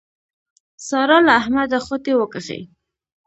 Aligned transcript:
سارا 0.87 1.17
له 1.27 1.31
احمده 1.39 1.77
خوټې 1.85 2.13
وکښې. 2.17 2.59